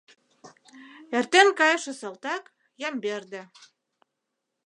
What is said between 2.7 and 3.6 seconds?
Ямберде.